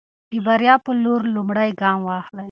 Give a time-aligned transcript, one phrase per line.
[0.31, 2.39] د بریا په لور لومړی ګام واخلئ.